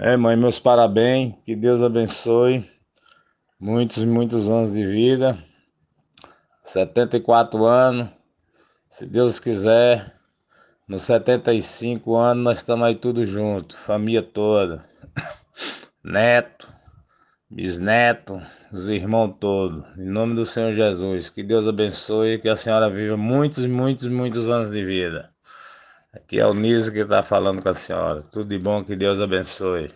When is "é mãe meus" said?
0.00-0.60